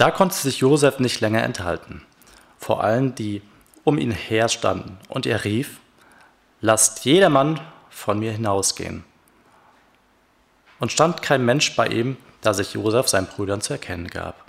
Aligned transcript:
Da 0.00 0.10
konnte 0.10 0.34
sich 0.34 0.60
Josef 0.60 0.98
nicht 0.98 1.20
länger 1.20 1.42
enthalten, 1.42 2.00
vor 2.56 2.82
allem 2.82 3.14
die 3.14 3.42
um 3.84 3.98
ihn 3.98 4.12
her 4.12 4.48
standen, 4.48 4.96
und 5.10 5.26
er 5.26 5.44
rief, 5.44 5.78
Lasst 6.62 7.04
jedermann 7.04 7.60
von 7.90 8.18
mir 8.18 8.32
hinausgehen. 8.32 9.04
Und 10.78 10.90
stand 10.90 11.20
kein 11.20 11.44
Mensch 11.44 11.76
bei 11.76 11.86
ihm, 11.86 12.16
da 12.40 12.54
sich 12.54 12.72
Josef 12.72 13.08
seinen 13.08 13.26
Brüdern 13.26 13.60
zu 13.60 13.74
erkennen 13.74 14.08
gab. 14.08 14.42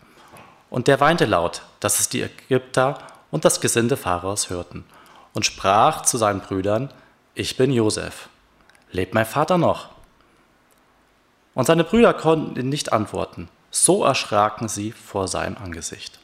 Und 0.69 0.87
der 0.87 1.01
weinte 1.01 1.25
laut, 1.25 1.63
dass 1.81 1.99
es 1.99 2.07
die 2.07 2.21
Ägypter 2.21 2.99
und 3.29 3.43
das 3.43 3.59
Gesinde 3.59 3.97
Pharaos 3.97 4.49
hörten, 4.49 4.85
und 5.33 5.45
sprach 5.45 6.03
zu 6.03 6.17
seinen 6.17 6.39
Brüdern, 6.39 6.93
Ich 7.35 7.57
bin 7.57 7.73
Josef, 7.73 8.29
lebt 8.89 9.13
mein 9.13 9.25
Vater 9.25 9.57
noch? 9.57 9.89
Und 11.53 11.65
seine 11.65 11.83
Brüder 11.83 12.13
konnten 12.13 12.57
ihn 12.57 12.69
nicht 12.69 12.93
antworten, 12.93 13.49
so 13.71 14.03
erschraken 14.03 14.67
sie 14.67 14.91
vor 14.91 15.27
seinem 15.27 15.57
Angesicht. 15.57 16.19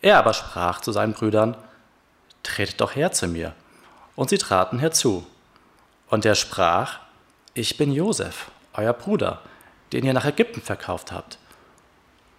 Er 0.00 0.18
aber 0.18 0.32
sprach 0.32 0.80
zu 0.80 0.92
seinen 0.92 1.12
Brüdern, 1.12 1.56
Tretet 2.42 2.80
doch 2.80 2.94
her 2.94 3.10
zu 3.10 3.26
mir. 3.26 3.54
Und 4.16 4.30
sie 4.30 4.38
traten 4.38 4.78
herzu. 4.78 5.26
Und 6.08 6.24
er 6.24 6.34
sprach, 6.34 7.00
Ich 7.54 7.76
bin 7.76 7.90
Josef, 7.90 8.50
euer 8.74 8.92
Bruder, 8.92 9.40
den 9.92 10.04
ihr 10.04 10.12
nach 10.12 10.26
Ägypten 10.26 10.60
verkauft 10.60 11.10
habt. 11.10 11.38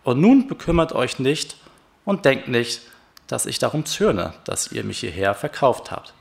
Und 0.03 0.21
nun 0.21 0.47
bekümmert 0.47 0.93
euch 0.93 1.19
nicht 1.19 1.57
und 2.05 2.25
denkt 2.25 2.47
nicht, 2.47 2.81
dass 3.27 3.47
ich 3.47 3.57
darum 3.57 3.85
zürne, 3.85 4.33
dass 4.43 4.71
ihr 4.71 4.83
mich 4.83 4.99
hierher 4.99 5.33
verkauft 5.33 5.91
habt. 5.91 6.13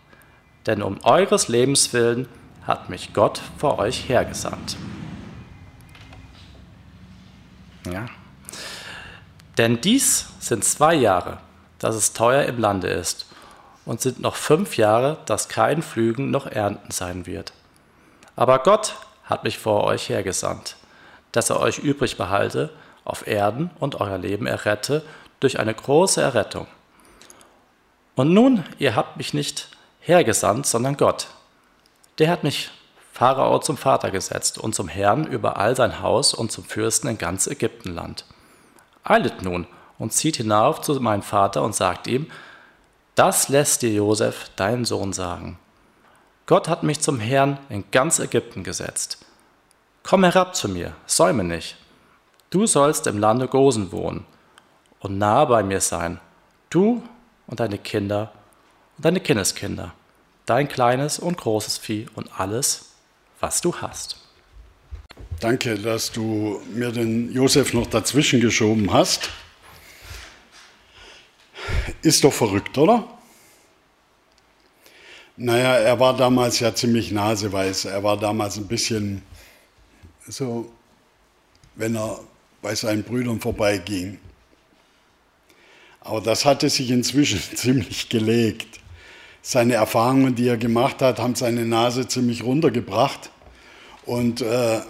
Denn 0.66 0.82
um 0.82 1.04
eures 1.04 1.48
Lebens 1.48 1.92
willen 1.92 2.26
hat 2.66 2.88
mich 2.88 3.12
Gott 3.12 3.42
vor 3.58 3.78
euch 3.78 4.08
hergesandt. 4.08 4.78
Ja. 7.90 8.06
Denn 9.58 9.80
dies 9.80 10.26
sind 10.40 10.64
zwei 10.64 10.94
Jahre, 10.94 11.38
dass 11.78 11.94
es 11.94 12.12
teuer 12.12 12.44
im 12.44 12.58
Lande 12.58 12.88
ist, 12.88 13.26
und 13.84 14.00
sind 14.00 14.20
noch 14.20 14.36
fünf 14.36 14.76
Jahre, 14.76 15.18
dass 15.26 15.48
kein 15.48 15.82
Pflügen 15.82 16.30
noch 16.30 16.46
Ernten 16.46 16.90
sein 16.90 17.26
wird. 17.26 17.52
Aber 18.36 18.60
Gott 18.60 18.94
hat 19.24 19.44
mich 19.44 19.58
vor 19.58 19.84
euch 19.84 20.08
hergesandt, 20.08 20.76
dass 21.32 21.50
er 21.50 21.60
euch 21.60 21.78
übrig 21.78 22.16
behalte 22.16 22.70
auf 23.04 23.26
Erden 23.26 23.70
und 23.78 24.00
euer 24.00 24.18
Leben 24.18 24.46
errette 24.46 25.02
durch 25.40 25.58
eine 25.58 25.74
große 25.74 26.20
Errettung. 26.20 26.66
Und 28.14 28.32
nun, 28.32 28.64
ihr 28.78 28.96
habt 28.96 29.16
mich 29.16 29.34
nicht 29.34 29.68
hergesandt, 30.00 30.66
sondern 30.66 30.96
Gott. 30.96 31.26
Der 32.18 32.30
hat 32.30 32.44
mich 32.44 32.70
Pharao 33.14 33.60
zum 33.60 33.76
Vater 33.76 34.10
gesetzt 34.10 34.58
und 34.58 34.74
zum 34.74 34.88
Herrn 34.88 35.24
über 35.24 35.56
all 35.56 35.76
sein 35.76 36.02
Haus 36.02 36.34
und 36.34 36.50
zum 36.50 36.64
Fürsten 36.64 37.06
in 37.06 37.16
ganz 37.16 37.46
Ägyptenland. 37.46 38.24
Eilet 39.04 39.40
nun 39.42 39.68
und 40.00 40.12
zieht 40.12 40.38
hinauf 40.38 40.80
zu 40.80 41.00
meinem 41.00 41.22
Vater 41.22 41.62
und 41.62 41.76
sagt 41.76 42.08
ihm, 42.08 42.26
das 43.14 43.48
lässt 43.48 43.82
dir 43.82 43.92
Josef, 43.92 44.50
dein 44.56 44.84
Sohn, 44.84 45.12
sagen. 45.12 45.60
Gott 46.46 46.68
hat 46.68 46.82
mich 46.82 47.02
zum 47.02 47.20
Herrn 47.20 47.60
in 47.68 47.84
ganz 47.92 48.18
Ägypten 48.18 48.64
gesetzt. 48.64 49.24
Komm 50.02 50.24
herab 50.24 50.56
zu 50.56 50.68
mir, 50.68 50.96
säume 51.06 51.44
nicht. 51.44 51.76
Du 52.50 52.66
sollst 52.66 53.06
im 53.06 53.18
Lande 53.18 53.46
Gosen 53.46 53.92
wohnen 53.92 54.26
und 54.98 55.18
nahe 55.18 55.46
bei 55.46 55.62
mir 55.62 55.80
sein, 55.80 56.18
du 56.68 57.00
und 57.46 57.60
deine 57.60 57.78
Kinder 57.78 58.32
und 58.96 59.04
deine 59.04 59.20
Kindeskinder, 59.20 59.92
dein 60.46 60.66
kleines 60.66 61.20
und 61.20 61.36
großes 61.36 61.78
Vieh 61.78 62.08
und 62.16 62.40
alles, 62.40 62.93
was 63.44 63.60
du 63.60 63.74
hast. 63.76 64.16
Danke, 65.38 65.78
dass 65.78 66.10
du 66.10 66.62
mir 66.72 66.90
den 66.90 67.30
Josef 67.30 67.74
noch 67.74 67.86
dazwischen 67.86 68.40
geschoben 68.40 68.90
hast. 68.90 69.28
Ist 72.00 72.24
doch 72.24 72.32
verrückt, 72.32 72.78
oder? 72.78 73.06
Naja, 75.36 75.74
er 75.76 76.00
war 76.00 76.16
damals 76.16 76.58
ja 76.60 76.74
ziemlich 76.74 77.10
naseweiß. 77.10 77.84
Er 77.84 78.02
war 78.02 78.16
damals 78.16 78.56
ein 78.56 78.66
bisschen 78.66 79.22
so, 80.26 80.72
wenn 81.74 81.96
er 81.96 82.20
bei 82.62 82.74
seinen 82.74 83.02
Brüdern 83.02 83.40
vorbeiging. 83.40 84.18
Aber 86.00 86.22
das 86.22 86.46
hatte 86.46 86.70
sich 86.70 86.90
inzwischen 86.90 87.40
ziemlich 87.56 88.08
gelegt. 88.08 88.80
Seine 89.42 89.74
Erfahrungen, 89.74 90.34
die 90.34 90.48
er 90.48 90.56
gemacht 90.56 91.02
hat, 91.02 91.18
haben 91.18 91.34
seine 91.34 91.66
Nase 91.66 92.08
ziemlich 92.08 92.42
runtergebracht. 92.42 93.30
Und, 94.06 94.42
äh, 94.42 94.80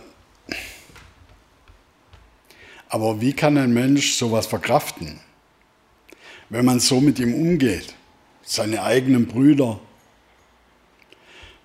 aber 2.88 3.20
wie 3.20 3.32
kann 3.32 3.56
ein 3.56 3.72
Mensch 3.72 4.14
sowas 4.14 4.46
verkraften, 4.46 5.20
wenn 6.48 6.64
man 6.64 6.80
so 6.80 7.00
mit 7.00 7.18
ihm 7.18 7.34
umgeht? 7.34 7.94
Seine 8.42 8.82
eigenen 8.82 9.26
Brüder. 9.26 9.80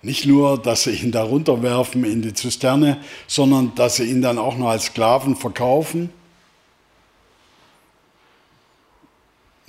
Nicht 0.02 0.26
nur, 0.26 0.62
dass 0.62 0.84
sie 0.84 0.92
ihn 0.92 1.12
da 1.12 1.24
runterwerfen 1.24 2.06
in 2.06 2.22
die 2.22 2.34
Zisterne, 2.34 3.04
sondern 3.28 3.76
dass 3.76 3.98
sie 3.98 4.06
ihn 4.06 4.22
dann 4.22 4.38
auch 4.38 4.58
noch 4.58 4.70
als 4.70 4.86
Sklaven 4.86 5.36
verkaufen. 5.36 6.10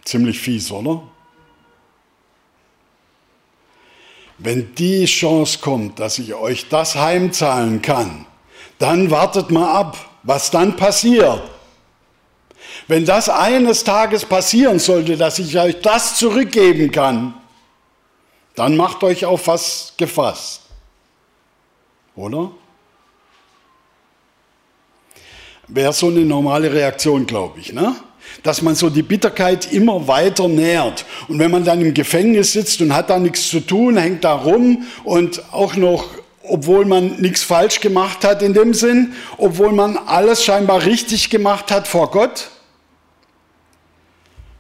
Ziemlich 0.04 0.38
fies, 0.38 0.70
oder? 0.70 1.02
Wenn 4.42 4.74
die 4.74 5.04
Chance 5.04 5.58
kommt, 5.60 6.00
dass 6.00 6.18
ich 6.18 6.32
euch 6.34 6.68
das 6.70 6.94
heimzahlen 6.94 7.82
kann, 7.82 8.24
dann 8.78 9.10
wartet 9.10 9.50
mal 9.50 9.70
ab, 9.70 9.98
was 10.22 10.50
dann 10.50 10.76
passiert. 10.76 11.42
Wenn 12.88 13.04
das 13.04 13.28
eines 13.28 13.84
Tages 13.84 14.24
passieren 14.24 14.78
sollte, 14.78 15.18
dass 15.18 15.38
ich 15.38 15.58
euch 15.58 15.80
das 15.82 16.16
zurückgeben 16.16 16.90
kann, 16.90 17.34
dann 18.54 18.76
macht 18.76 19.04
euch 19.04 19.26
auf 19.26 19.46
was 19.46 19.92
gefasst. 19.98 20.62
Oder? 22.16 22.50
Wäre 25.68 25.92
so 25.92 26.08
eine 26.08 26.20
normale 26.20 26.72
Reaktion, 26.72 27.26
glaube 27.26 27.60
ich. 27.60 27.74
Ne? 27.74 27.94
Dass 28.42 28.62
man 28.62 28.74
so 28.74 28.90
die 28.90 29.02
Bitterkeit 29.02 29.72
immer 29.72 30.08
weiter 30.08 30.48
nährt. 30.48 31.04
Und 31.28 31.38
wenn 31.38 31.50
man 31.50 31.64
dann 31.64 31.80
im 31.80 31.94
Gefängnis 31.94 32.52
sitzt 32.52 32.80
und 32.80 32.94
hat 32.94 33.10
da 33.10 33.18
nichts 33.18 33.48
zu 33.48 33.60
tun, 33.60 33.96
hängt 33.96 34.24
da 34.24 34.34
rum 34.34 34.84
und 35.04 35.42
auch 35.52 35.76
noch, 35.76 36.08
obwohl 36.42 36.84
man 36.84 37.20
nichts 37.20 37.42
falsch 37.42 37.80
gemacht 37.80 38.24
hat 38.24 38.42
in 38.42 38.54
dem 38.54 38.74
Sinn, 38.74 39.12
obwohl 39.36 39.72
man 39.72 39.96
alles 39.98 40.44
scheinbar 40.44 40.84
richtig 40.84 41.30
gemacht 41.30 41.70
hat 41.70 41.86
vor 41.86 42.10
Gott, 42.10 42.50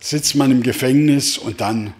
sitzt 0.00 0.34
man 0.34 0.50
im 0.50 0.62
Gefängnis 0.62 1.38
und 1.38 1.60
dann 1.60 1.94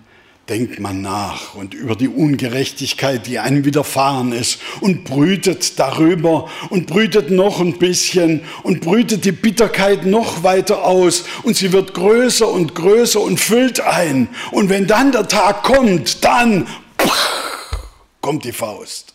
denkt 0.50 0.80
man 0.80 1.00
nach 1.00 1.54
und 1.54 1.74
über 1.74 1.94
die 1.94 2.08
Ungerechtigkeit, 2.08 3.28
die 3.28 3.38
einem 3.38 3.64
widerfahren 3.64 4.32
ist 4.32 4.58
und 4.80 5.04
brütet 5.04 5.78
darüber 5.78 6.50
und 6.70 6.88
brütet 6.88 7.30
noch 7.30 7.60
ein 7.60 7.78
bisschen 7.78 8.42
und 8.64 8.80
brütet 8.80 9.24
die 9.24 9.32
Bitterkeit 9.32 10.06
noch 10.06 10.42
weiter 10.42 10.84
aus 10.84 11.24
und 11.44 11.56
sie 11.56 11.72
wird 11.72 11.94
größer 11.94 12.48
und 12.48 12.74
größer 12.74 13.20
und 13.20 13.38
füllt 13.38 13.80
ein. 13.80 14.28
Und 14.50 14.68
wenn 14.70 14.88
dann 14.88 15.12
der 15.12 15.28
Tag 15.28 15.62
kommt, 15.62 16.24
dann 16.24 16.66
kommt 18.20 18.44
die 18.44 18.52
Faust. 18.52 19.14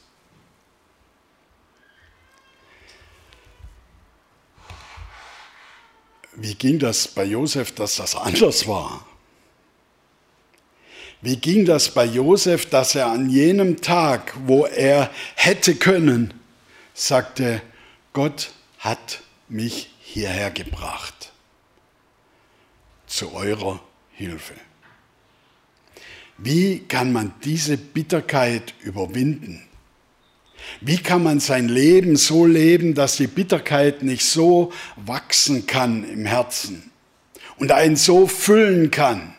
Wie 6.38 6.56
ging 6.56 6.80
das 6.80 7.10
bei 7.10 7.26
Josef, 7.26 7.74
dass 7.74 7.98
das 7.98 8.16
anders 8.16 8.68
war? 8.68 9.06
Wie 11.26 11.38
ging 11.38 11.66
das 11.66 11.90
bei 11.90 12.06
Josef, 12.06 12.68
dass 12.68 12.94
er 12.94 13.08
an 13.08 13.32
jenem 13.32 13.82
Tag, 13.82 14.36
wo 14.46 14.68
er 14.68 15.10
hätte 15.34 15.74
können, 15.74 16.36
sagte, 16.94 17.64
Gott 18.14 18.52
hat 18.78 19.24
mich 19.50 19.90
hierher 20.02 20.52
gebracht 20.52 21.32
zu 23.08 23.34
eurer 23.34 23.80
Hilfe. 24.12 24.54
Wie 26.38 26.82
kann 26.88 27.12
man 27.12 27.34
diese 27.44 27.78
Bitterkeit 27.78 28.76
überwinden? 28.84 29.64
Wie 30.80 30.98
kann 30.98 31.24
man 31.24 31.40
sein 31.40 31.70
Leben 31.70 32.18
so 32.18 32.46
leben, 32.46 32.94
dass 32.94 33.18
die 33.18 33.26
Bitterkeit 33.26 34.04
nicht 34.04 34.26
so 34.26 34.72
wachsen 34.96 35.66
kann 35.66 36.08
im 36.08 36.28
Herzen 36.28 36.92
und 37.58 37.72
einen 37.72 37.96
so 37.96 38.28
füllen 38.28 38.92
kann? 38.92 39.36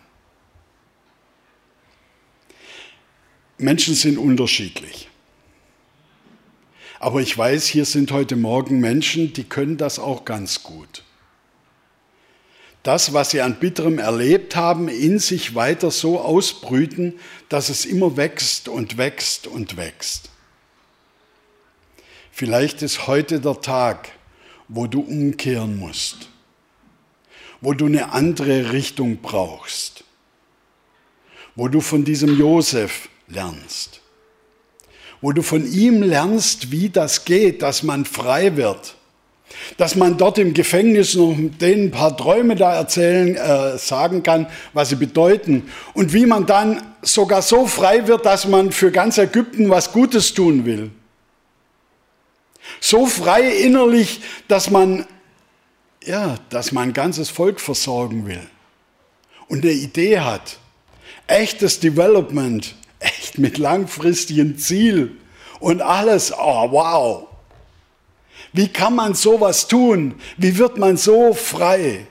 Menschen 3.59 3.95
sind 3.95 4.19
unterschiedlich. 4.19 5.09
Aber 6.99 7.21
ich 7.21 7.37
weiß, 7.37 7.67
hier 7.67 7.85
sind 7.85 8.11
heute 8.11 8.37
Morgen 8.37 8.81
Menschen, 8.81 9.33
die 9.33 9.45
können 9.45 9.77
das 9.77 9.99
auch 9.99 10.25
ganz 10.25 10.63
gut. 10.63 11.03
Das, 12.83 13.13
was 13.13 13.31
sie 13.31 13.41
an 13.41 13.59
bitterem 13.59 13.99
erlebt 13.99 14.57
haben, 14.57 14.89
in 14.89 15.19
sich 15.19 15.55
weiter 15.55 15.91
so 15.91 16.21
ausbrüten, 16.21 17.15
dass 17.49 17.69
es 17.69 17.85
immer 17.85 18.17
wächst 18.17 18.69
und 18.69 18.97
wächst 18.97 19.47
und 19.47 19.77
wächst. 19.77 20.31
Vielleicht 22.31 22.83
ist 22.83 23.07
heute 23.07 23.41
der 23.41 23.61
Tag, 23.61 24.13
wo 24.69 24.87
du 24.87 25.01
umkehren 25.01 25.79
musst 25.79 26.29
wo 27.61 27.73
du 27.73 27.87
eine 27.87 28.13
andere 28.13 28.73
Richtung 28.73 29.19
brauchst, 29.19 30.05
wo 31.55 31.69
du 31.69 31.81
von 31.81 32.05
diesem 32.05 32.39
Josef 32.39 33.09
lernst, 33.29 34.01
wo 35.21 35.33
du 35.33 35.43
von 35.43 35.71
ihm 35.71 36.03
lernst, 36.03 36.71
wie 36.71 36.89
das 36.89 37.25
geht, 37.25 37.63
dass 37.63 37.83
man 37.83 38.05
frei 38.05 38.57
wird, 38.57 38.97
dass 39.77 39.95
man 39.95 40.19
dort 40.19 40.39
im 40.39 40.55
Gefängnis 40.55 41.15
noch 41.15 41.35
denen 41.37 41.87
ein 41.87 41.91
paar 41.91 42.17
Träume 42.17 42.57
da 42.57 42.75
erzählen, 42.75 43.37
äh, 43.37 43.79
sagen 43.79 44.23
kann, 44.23 44.49
was 44.73 44.91
sie 44.91 44.97
bedeuten 44.97 45.71
und 45.95 46.13
wie 46.13 46.27
man 46.27 46.47
dann 46.47 46.83
sogar 47.03 47.43
so 47.43 47.67
frei 47.67 48.07
wird, 48.07 48.27
dass 48.27 48.47
man 48.47 48.73
für 48.73 48.91
ganz 48.91 49.19
Ägypten 49.19 49.71
was 49.71 49.93
Gutes 49.93 50.35
tun 50.35 50.65
will. 50.65 50.91
So 52.81 53.07
frei 53.07 53.49
innerlich, 53.49 54.21
dass 54.49 54.71
man 54.71 55.07
ja, 56.07 56.37
dass 56.51 56.73
man 56.73 56.93
ganzes 56.93 57.31
Volk 57.31 57.61
versorgen 57.61 58.27
will 58.27 58.41
und 59.49 59.65
eine 59.65 59.73
Idee 59.73 60.21
hat. 60.21 60.59
Echtes 61.27 61.81
Development, 61.81 62.75
mit 63.39 63.59
langfristigem 63.59 64.59
Ziel 64.59 65.17
und 65.61 65.83
alles. 65.83 66.33
Oh, 66.33 66.71
wow. 66.71 67.29
Wie 68.53 68.69
kann 68.69 68.95
man 68.95 69.15
sowas 69.15 69.69
tun? 69.69 70.15
Wie 70.37 70.57
wird 70.59 70.79
man 70.79 70.97
so 70.97 71.35
frei? 71.35 72.07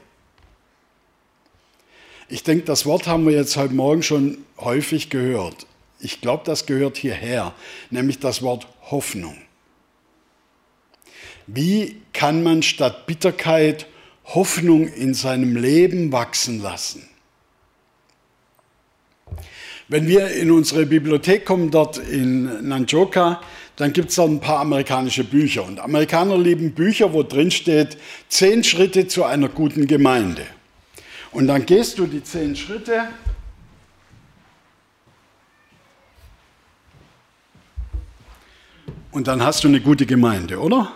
Ich 2.27 2.44
denke, 2.44 2.66
das 2.66 2.86
Wort 2.86 3.07
haben 3.07 3.25
wir 3.25 3.36
jetzt 3.36 3.56
heute 3.56 3.74
Morgen 3.74 4.04
schon 4.04 4.39
häufig 4.57 5.10
gehört. 5.10 5.68
Ich 6.00 6.22
glaube, 6.22 6.44
das 6.45 6.66
gehört 6.66 6.98
hierher, 6.98 7.54
nämlich 7.89 8.19
das 8.19 8.42
Wort 8.42 8.68
Hoffnung. 8.89 9.38
Wie 11.48 12.01
kann 12.13 12.44
man 12.44 12.63
statt 12.63 13.06
Bitterkeit 13.06 13.88
Hoffnung 14.25 14.88
in 14.88 15.13
seinem 15.13 15.56
Leben 15.56 16.12
wachsen 16.12 16.62
lassen? 16.62 17.07
Wenn 19.87 20.07
wir 20.07 20.29
in 20.29 20.49
unsere 20.49 20.87
Bibliothek 20.87 21.45
kommen, 21.45 21.69
dort 21.69 21.99
in 21.99 22.67
Nanjoka, 22.67 23.39
dann 23.75 23.93
gibt 23.93 24.09
es 24.09 24.15
da 24.15 24.23
ein 24.23 24.39
paar 24.39 24.59
amerikanische 24.61 25.23
Bücher. 25.23 25.63
Und 25.63 25.79
Amerikaner 25.79 26.39
lieben 26.39 26.71
Bücher, 26.71 27.13
wo 27.13 27.21
drin 27.21 27.51
steht, 27.51 27.97
zehn 28.27 28.63
Schritte 28.63 29.07
zu 29.07 29.25
einer 29.25 29.47
guten 29.47 29.85
Gemeinde. 29.85 30.43
Und 31.31 31.47
dann 31.47 31.67
gehst 31.67 31.99
du 31.99 32.07
die 32.07 32.23
zehn 32.23 32.55
Schritte 32.55 33.09
und 39.11 39.27
dann 39.27 39.43
hast 39.43 39.63
du 39.63 39.67
eine 39.67 39.81
gute 39.81 40.07
Gemeinde, 40.07 40.59
oder? 40.59 40.93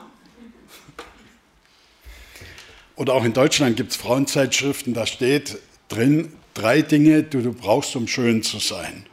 Oder 2.95 3.13
auch 3.13 3.23
in 3.23 3.33
Deutschland 3.33 3.77
gibt 3.77 3.91
es 3.91 3.97
Frauenzeitschriften, 3.97 4.93
da 4.93 5.05
steht 5.05 5.59
drin 5.89 6.33
drei 6.59 6.81
Dinge, 6.81 7.23
die 7.23 7.41
du 7.41 7.53
brauchst, 7.53 7.95
um 7.95 8.07
schön 8.07 8.43
zu 8.43 8.59
sein. 8.59 9.05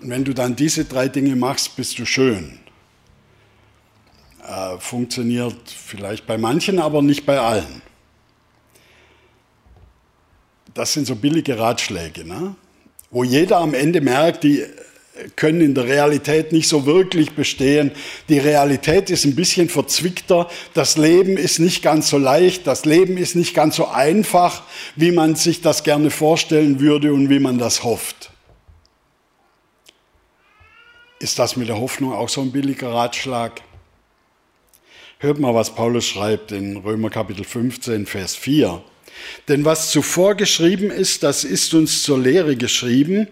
Und 0.00 0.10
wenn 0.10 0.24
du 0.24 0.34
dann 0.34 0.56
diese 0.56 0.84
drei 0.84 1.08
Dinge 1.08 1.36
machst, 1.36 1.76
bist 1.76 1.98
du 1.98 2.04
schön. 2.04 2.58
Äh, 4.46 4.78
funktioniert 4.78 5.56
vielleicht 5.68 6.26
bei 6.26 6.38
manchen, 6.38 6.78
aber 6.78 7.02
nicht 7.02 7.24
bei 7.24 7.38
allen. 7.38 7.82
Das 10.74 10.92
sind 10.92 11.06
so 11.06 11.14
billige 11.14 11.58
Ratschläge, 11.58 12.24
ne? 12.24 12.54
wo 13.10 13.22
jeder 13.22 13.58
am 13.58 13.74
Ende 13.74 14.00
merkt, 14.00 14.42
die 14.42 14.64
können 15.36 15.60
in 15.60 15.74
der 15.74 15.84
Realität 15.84 16.52
nicht 16.52 16.68
so 16.68 16.86
wirklich 16.86 17.32
bestehen. 17.32 17.92
Die 18.28 18.38
Realität 18.38 19.10
ist 19.10 19.24
ein 19.24 19.36
bisschen 19.36 19.68
verzwickter. 19.68 20.48
Das 20.74 20.96
Leben 20.96 21.36
ist 21.36 21.60
nicht 21.60 21.82
ganz 21.82 22.10
so 22.10 22.18
leicht. 22.18 22.66
Das 22.66 22.84
Leben 22.84 23.16
ist 23.16 23.36
nicht 23.36 23.54
ganz 23.54 23.76
so 23.76 23.86
einfach, 23.86 24.62
wie 24.96 25.12
man 25.12 25.36
sich 25.36 25.60
das 25.60 25.84
gerne 25.84 26.10
vorstellen 26.10 26.80
würde 26.80 27.12
und 27.12 27.30
wie 27.30 27.38
man 27.38 27.58
das 27.58 27.84
hofft. 27.84 28.30
Ist 31.20 31.38
das 31.38 31.56
mit 31.56 31.68
der 31.68 31.78
Hoffnung 31.78 32.12
auch 32.12 32.28
so 32.28 32.40
ein 32.40 32.50
billiger 32.50 32.92
Ratschlag? 32.92 33.62
Hört 35.18 35.38
mal, 35.38 35.54
was 35.54 35.74
Paulus 35.74 36.04
schreibt 36.04 36.50
in 36.52 36.76
Römer 36.78 37.08
Kapitel 37.08 37.44
15, 37.44 38.04
Vers 38.06 38.34
4. 38.34 38.82
Denn 39.48 39.64
was 39.64 39.90
zuvor 39.90 40.34
geschrieben 40.34 40.90
ist, 40.90 41.22
das 41.22 41.44
ist 41.44 41.74
uns 41.74 42.02
zur 42.02 42.18
Lehre 42.18 42.56
geschrieben, 42.56 43.28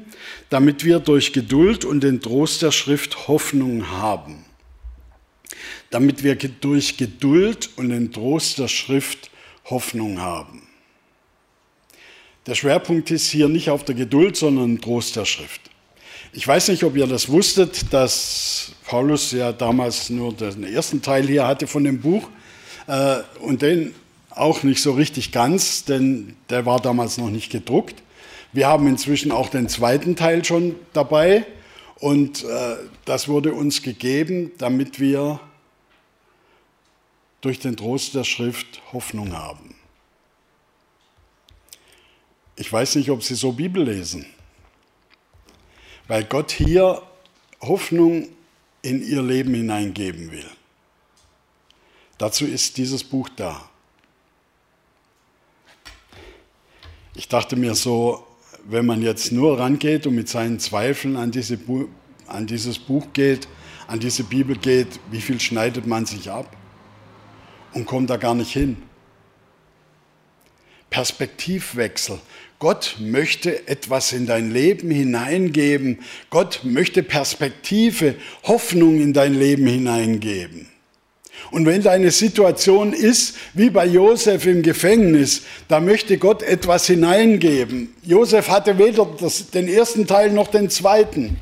damit 0.51 0.85
wir 0.85 1.01
durch 1.01 1.33
Geduld 1.33 1.85
und 1.85 2.03
den 2.03 2.21
Trost 2.21 2.63
der 2.63 2.73
Schrift 2.73 3.29
Hoffnung 3.29 3.91
haben. 3.91 4.45
Damit 5.91 6.23
wir 6.23 6.35
durch 6.37 6.97
Geduld 6.97 7.71
und 7.77 7.91
den 7.91 8.13
Trost 8.13 8.59
der 8.59 8.69
Schrift 8.69 9.31
Hoffnung 9.65 10.21
haben. 10.21 10.63
Der 12.47 12.55
Schwerpunkt 12.55 13.11
ist 13.11 13.31
hier 13.31 13.49
nicht 13.49 13.71
auf 13.71 13.85
der 13.85 13.95
Geduld, 13.95 14.37
sondern 14.37 14.81
Trost 14.81 15.17
der 15.17 15.25
Schrift. 15.25 15.61
Ich 16.33 16.49
weiß 16.49 16.69
nicht, 16.69 16.83
ob 16.83 16.97
ihr 16.97 17.07
das 17.07 17.29
wusstet, 17.29 17.93
dass 17.93 18.73
Paulus 18.85 19.33
ja 19.33 19.53
damals 19.53 20.11
nur 20.11 20.33
den 20.33 20.65
ersten 20.65 21.03
Teil 21.03 21.27
hier 21.27 21.47
hatte 21.47 21.67
von 21.67 21.85
dem 21.85 22.01
Buch 22.01 22.29
äh, 22.87 23.19
und 23.41 23.63
den 23.63 23.95
auch 24.37 24.63
nicht 24.63 24.83
so 24.83 24.93
richtig 24.93 25.33
ganz, 25.33 25.85
denn 25.85 26.37
der 26.51 26.67
war 26.67 26.81
damals 26.81 27.19
noch 27.19 27.31
nicht 27.31 27.51
gedruckt. 27.51 28.03
Wir 28.53 28.67
haben 28.67 28.87
inzwischen 28.87 29.33
auch 29.33 29.49
den 29.49 29.69
zweiten 29.69 30.17
Teil 30.17 30.45
schon 30.45 30.75
dabei 30.93 31.47
und 31.97 32.45
äh, 32.45 32.77
das 33.05 33.29
wurde 33.29 33.55
uns 33.55 33.83
gegeben, 33.83 34.53
damit 34.59 35.01
wir 35.01 35.41
durch 37.41 37.59
den 37.59 37.77
Trost 37.77 38.15
der 38.15 38.25
Schrift 38.25 38.83
Hoffnung 38.93 39.33
haben. 39.33 39.75
Ich 42.57 42.73
weiß 42.73 42.97
nicht, 42.97 43.11
ob 43.11 43.23
Sie 43.23 43.35
so 43.35 43.53
Bibel 43.53 43.85
lesen, 43.85 44.27
weil 46.07 46.25
Gott 46.25 46.53
hier 46.53 47.03
Hoffnung 47.61 48.29
in 48.83 49.03
Ihr 49.03 49.23
Leben 49.23 49.55
hineingeben 49.55 50.31
will. 50.31 50.51
Dazu 52.19 52.45
ist 52.45 52.77
dieses 52.77 53.03
Buch 53.03 53.29
da. 53.35 53.69
Ich 57.15 57.29
dachte 57.29 57.57
mir 57.57 57.75
so, 57.75 58.27
wenn 58.65 58.87
man 58.87 59.03
jetzt 59.03 59.33
nur 59.33 59.59
rangeht 59.59 60.07
und 60.07 60.15
mit 60.15 60.29
seinen 60.29 60.59
Zweifeln 60.59 61.17
an, 61.17 61.31
diese 61.31 61.59
an 62.27 62.47
dieses 62.47 62.79
Buch 62.79 63.09
geht, 63.13 63.49
an 63.87 64.01
diese 64.01 64.25
Bibel 64.25 64.57
geht, 64.57 65.01
wie 65.11 65.21
viel 65.21 65.39
schneidet 65.41 65.87
man 65.87 66.07
sich 66.07 66.31
ab 66.31 66.57
und 67.75 67.85
kommt 67.85 68.09
da 68.09 68.17
gar 68.17 68.35
nicht 68.35 68.53
hin? 68.53 68.79
Perspektivwechsel. 70.89 72.19
Gott 72.59 72.97
möchte 73.01 73.67
etwas 73.67 74.13
in 74.13 74.27
dein 74.27 74.51
Leben 74.51 74.91
hineingeben. 74.91 75.99
Gott 76.31 76.61
möchte 76.65 77.03
Perspektive, 77.03 78.15
Hoffnung 78.45 79.01
in 79.01 79.13
dein 79.13 79.35
Leben 79.35 79.67
hineingeben. 79.67 80.69
Und 81.51 81.67
wenn 81.67 81.83
deine 81.83 82.11
Situation 82.11 82.93
ist, 82.93 83.37
wie 83.55 83.71
bei 83.71 83.87
Josef 83.87 84.47
im 84.47 84.63
Gefängnis, 84.63 85.43
da 85.69 85.81
möchte 85.81 86.19
Gott 86.19 86.43
etwas 86.43 86.87
hineingeben. 86.87 87.95
Josef 88.03 88.49
hatte 88.49 88.79
weder 88.79 89.07
das, 89.21 89.51
den 89.51 89.69
ersten 89.69 90.07
Teil 90.07 90.31
noch 90.31 90.49
den 90.49 90.71
zweiten. 90.71 91.37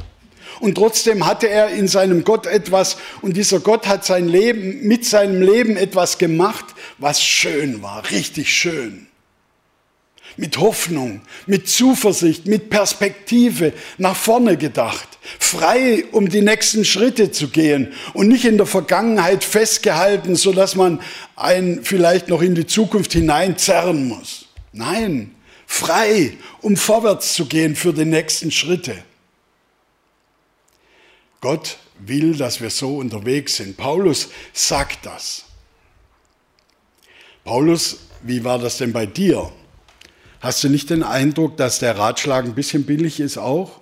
Und 0.60 0.74
trotzdem 0.74 1.26
hatte 1.26 1.48
er 1.48 1.70
in 1.70 1.88
seinem 1.88 2.24
Gott 2.24 2.46
etwas, 2.46 2.98
und 3.22 3.36
dieser 3.36 3.60
Gott 3.60 3.86
hat 3.86 4.04
sein 4.04 4.28
Leben, 4.28 4.86
mit 4.86 5.04
seinem 5.04 5.42
Leben 5.42 5.76
etwas 5.76 6.18
gemacht, 6.18 6.66
was 6.98 7.22
schön 7.22 7.82
war, 7.82 8.10
richtig 8.10 8.52
schön 8.52 9.09
mit 10.40 10.56
Hoffnung, 10.58 11.20
mit 11.46 11.68
Zuversicht, 11.68 12.46
mit 12.46 12.70
Perspektive 12.70 13.72
nach 13.98 14.16
vorne 14.16 14.56
gedacht, 14.56 15.06
frei, 15.38 16.04
um 16.12 16.28
die 16.28 16.40
nächsten 16.40 16.84
Schritte 16.84 17.30
zu 17.30 17.48
gehen 17.48 17.92
und 18.14 18.28
nicht 18.28 18.46
in 18.46 18.56
der 18.56 18.66
Vergangenheit 18.66 19.44
festgehalten, 19.44 20.34
so 20.36 20.52
dass 20.52 20.74
man 20.74 21.00
einen 21.36 21.84
vielleicht 21.84 22.28
noch 22.28 22.40
in 22.40 22.54
die 22.54 22.66
Zukunft 22.66 23.12
hineinzerren 23.12 24.08
muss. 24.08 24.46
Nein, 24.72 25.34
frei, 25.66 26.32
um 26.62 26.76
vorwärts 26.76 27.34
zu 27.34 27.44
gehen 27.46 27.76
für 27.76 27.92
die 27.92 28.06
nächsten 28.06 28.50
Schritte. 28.50 28.96
Gott 31.42 31.76
will, 31.98 32.34
dass 32.34 32.60
wir 32.60 32.70
so 32.70 32.96
unterwegs 32.96 33.56
sind. 33.56 33.76
Paulus 33.76 34.30
sagt 34.52 35.04
das. 35.04 35.44
Paulus, 37.44 37.98
wie 38.22 38.42
war 38.44 38.58
das 38.58 38.78
denn 38.78 38.92
bei 38.92 39.06
dir? 39.06 39.50
Hast 40.40 40.64
du 40.64 40.70
nicht 40.70 40.88
den 40.88 41.02
Eindruck, 41.02 41.58
dass 41.58 41.78
der 41.78 41.98
Ratschlag 41.98 42.46
ein 42.46 42.54
bisschen 42.54 42.86
billig 42.86 43.20
ist 43.20 43.36
auch? 43.36 43.80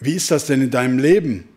Wie 0.00 0.14
ist 0.14 0.30
das 0.30 0.46
denn 0.46 0.62
in 0.62 0.70
deinem 0.70 0.98
Leben? 0.98 1.48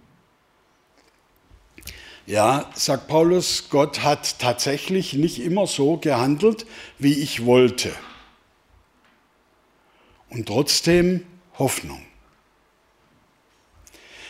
Ja, 2.27 2.69
sagt 2.73 3.07
Paulus, 3.07 3.69
Gott 3.69 4.03
hat 4.03 4.39
tatsächlich 4.39 5.13
nicht 5.13 5.39
immer 5.39 5.65
so 5.65 5.97
gehandelt, 5.97 6.65
wie 6.99 7.13
ich 7.13 7.45
wollte. 7.45 7.91
Und 10.29 10.47
trotzdem 10.47 11.25
Hoffnung. 11.57 12.01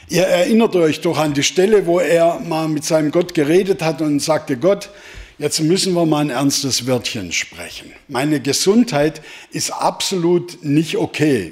Ihr 0.07 0.27
erinnert 0.27 0.75
euch 0.75 1.01
doch 1.01 1.17
an 1.17 1.33
die 1.33 1.41
Stelle, 1.41 1.87
wo 1.87 1.99
er 1.99 2.39
mal 2.41 2.67
mit 2.67 2.85
seinem 2.85 3.09
Gott 3.09 3.33
geredet 3.33 3.81
hat 3.81 4.01
und 4.01 4.19
sagte, 4.19 4.57
Gott, 4.57 4.91
Jetzt 5.37 5.59
müssen 5.59 5.93
wir 5.93 6.05
mal 6.05 6.21
ein 6.21 6.29
ernstes 6.29 6.87
Wörtchen 6.87 7.31
sprechen. 7.31 7.91
Meine 8.07 8.39
Gesundheit 8.39 9.21
ist 9.51 9.71
absolut 9.71 10.63
nicht 10.63 10.97
okay. 10.97 11.51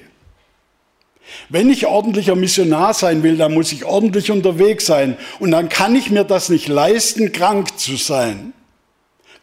Wenn 1.50 1.70
ich 1.70 1.86
ordentlicher 1.86 2.36
Missionar 2.36 2.94
sein 2.94 3.24
will, 3.24 3.38
dann 3.38 3.54
muss 3.54 3.72
ich 3.72 3.86
ordentlich 3.86 4.32
unterwegs 4.32 4.86
sein. 4.86 5.18
Und 5.40 5.52
dann 5.52 5.68
kann 5.68 5.96
ich 5.96 6.10
mir 6.10 6.24
das 6.24 6.50
nicht 6.50 6.68
leisten, 6.68 7.32
krank 7.32 7.78
zu 7.78 7.98
sein. 7.98 8.54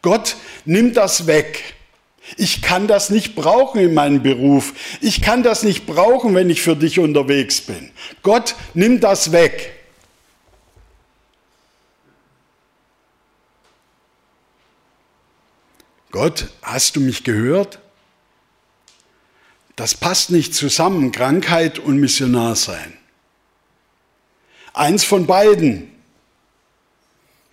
Gott 0.02 0.36
nimmt 0.64 0.96
das 0.96 1.26
weg. 1.26 1.62
Ich 2.36 2.62
kann 2.62 2.86
das 2.86 3.10
nicht 3.10 3.34
brauchen 3.34 3.80
in 3.80 3.92
meinem 3.92 4.22
Beruf. 4.22 4.72
Ich 5.00 5.20
kann 5.20 5.42
das 5.42 5.62
nicht 5.62 5.84
brauchen, 5.86 6.34
wenn 6.34 6.48
ich 6.48 6.62
für 6.62 6.76
dich 6.76 6.98
unterwegs 6.98 7.60
bin. 7.60 7.90
Gott 8.22 8.54
nimmt 8.72 9.02
das 9.04 9.32
weg. 9.32 9.79
Gott, 16.10 16.48
hast 16.62 16.96
du 16.96 17.00
mich 17.00 17.24
gehört? 17.24 17.78
Das 19.76 19.94
passt 19.94 20.30
nicht 20.30 20.54
zusammen, 20.54 21.12
Krankheit 21.12 21.78
und 21.78 21.98
Missionar 21.98 22.56
sein. 22.56 22.96
Eins 24.74 25.04
von 25.04 25.26
beiden. 25.26 25.92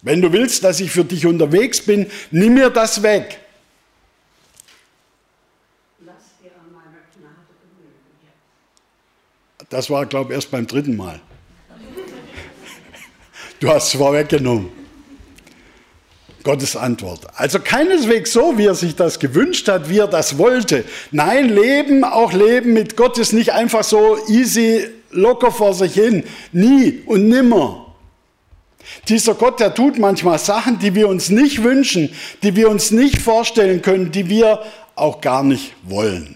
Wenn 0.01 0.21
du 0.21 0.31
willst, 0.31 0.63
dass 0.63 0.79
ich 0.79 0.91
für 0.91 1.05
dich 1.05 1.25
unterwegs 1.25 1.81
bin, 1.81 2.09
nimm 2.31 2.55
mir 2.55 2.69
das 2.69 3.01
weg. 3.03 3.39
Das 9.69 9.89
war, 9.89 10.05
glaube 10.05 10.31
ich, 10.31 10.35
erst 10.35 10.51
beim 10.51 10.65
dritten 10.65 10.95
Mal. 10.95 11.19
Du 13.59 13.69
hast 13.69 13.87
es 13.87 13.97
vorweggenommen. 13.97 14.76
Gottes 16.43 16.75
Antwort. 16.75 17.21
Also 17.35 17.59
keineswegs 17.59 18.31
so, 18.31 18.57
wie 18.57 18.65
er 18.65 18.75
sich 18.75 18.95
das 18.95 19.19
gewünscht 19.19 19.67
hat, 19.67 19.89
wie 19.89 19.99
er 19.99 20.07
das 20.07 20.37
wollte. 20.37 20.85
Nein, 21.11 21.49
Leben, 21.49 22.03
auch 22.03 22.33
Leben 22.33 22.73
mit 22.73 22.95
Gott 22.95 23.17
ist 23.17 23.33
nicht 23.33 23.51
einfach 23.51 23.83
so 23.83 24.17
easy, 24.29 24.87
locker 25.11 25.51
vor 25.51 25.73
sich 25.73 25.93
hin. 25.93 26.23
Nie 26.51 27.03
und 27.05 27.27
nimmer. 27.27 27.87
Dieser 29.09 29.35
Gott, 29.35 29.59
der 29.59 29.73
tut 29.73 29.99
manchmal 29.99 30.39
Sachen, 30.39 30.79
die 30.79 30.95
wir 30.95 31.07
uns 31.07 31.29
nicht 31.29 31.63
wünschen, 31.63 32.09
die 32.43 32.55
wir 32.55 32.69
uns 32.69 32.91
nicht 32.91 33.21
vorstellen 33.21 33.81
können, 33.81 34.11
die 34.11 34.29
wir 34.29 34.63
auch 34.95 35.21
gar 35.21 35.43
nicht 35.43 35.73
wollen. 35.83 36.35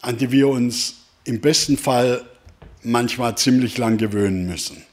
An 0.00 0.16
die 0.16 0.30
wir 0.30 0.48
uns 0.48 0.94
im 1.24 1.40
besten 1.40 1.76
Fall 1.76 2.24
manchmal 2.82 3.36
ziemlich 3.36 3.78
lang 3.78 3.96
gewöhnen 3.96 4.46
müssen. 4.46 4.84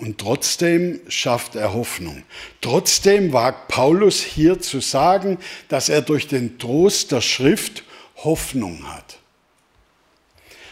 Und 0.00 0.16
trotzdem 0.16 0.98
schafft 1.08 1.56
er 1.56 1.74
Hoffnung. 1.74 2.22
Trotzdem 2.62 3.34
wagt 3.34 3.68
Paulus 3.68 4.22
hier 4.22 4.58
zu 4.58 4.80
sagen, 4.80 5.36
dass 5.68 5.90
er 5.90 6.00
durch 6.00 6.26
den 6.26 6.58
Trost 6.58 7.12
der 7.12 7.20
Schrift 7.20 7.84
Hoffnung 8.16 8.90
hat. 8.90 9.18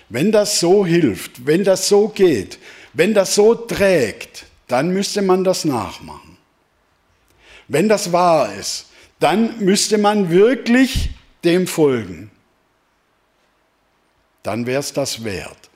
Wenn 0.08 0.32
das 0.32 0.60
so 0.60 0.86
hilft, 0.86 1.44
wenn 1.44 1.62
das 1.62 1.88
so 1.88 2.08
geht, 2.08 2.58
wenn 2.94 3.12
das 3.12 3.34
so 3.34 3.54
trägt, 3.54 4.46
dann 4.66 4.94
müsste 4.94 5.20
man 5.20 5.44
das 5.44 5.66
nachmachen. 5.66 6.38
Wenn 7.68 7.86
das 7.86 8.12
wahr 8.12 8.54
ist, 8.54 8.86
dann 9.20 9.62
müsste 9.62 9.98
man 9.98 10.30
wirklich 10.30 11.10
dem 11.44 11.66
folgen. 11.66 12.30
Dann 14.42 14.64
wäre 14.64 14.80
es 14.80 14.94
das 14.94 15.22
wert. 15.22 15.68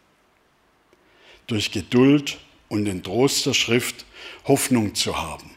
Durch 1.46 1.70
Geduld 1.70 2.38
und 2.72 2.86
den 2.86 3.02
Trost 3.02 3.44
der 3.44 3.52
Schrift 3.52 4.06
Hoffnung 4.46 4.94
zu 4.94 5.14
haben. 5.14 5.50